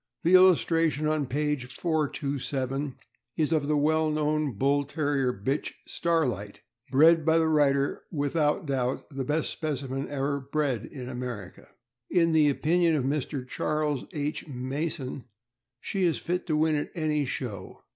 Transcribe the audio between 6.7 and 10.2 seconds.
bred by the writer, without doubt the best specimen